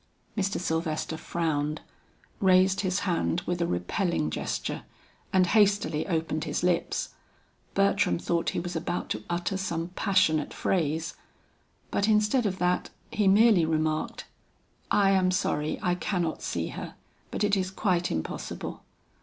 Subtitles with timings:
[0.35, 0.59] Mr.
[0.59, 1.79] Sylvester frowned,
[2.39, 4.81] raised his hand with a repelling gesture,
[5.31, 7.09] and hastily opened his lips.
[7.75, 11.13] Bertram thought he was about to utter some passionate phrase.
[11.91, 14.25] But instead of that he merely remarked,
[14.89, 16.95] "I am sorry I cannot see her,
[17.29, 18.81] but it is quite impossible.